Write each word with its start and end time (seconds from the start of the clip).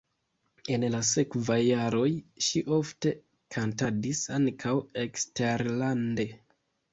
En 0.75 0.85
la 0.93 1.01
sekvaj 1.09 1.57
jaroj 1.63 2.07
ŝi 2.45 2.61
ofte 2.77 3.11
kantadis 3.57 4.23
ankaŭ 4.39 4.75
eksterlande. 5.05 6.27